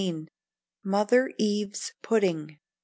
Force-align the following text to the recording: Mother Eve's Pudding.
Mother 0.83 1.31
Eve's 1.37 1.93
Pudding. 2.01 2.57